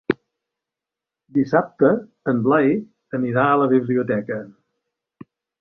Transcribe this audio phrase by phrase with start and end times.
[1.37, 1.91] Dissabte
[2.35, 2.73] en Blai
[3.21, 4.43] anirà a la biblioteca.